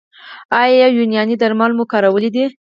[0.61, 2.45] ایا یوناني درمل مو کارولي دي؟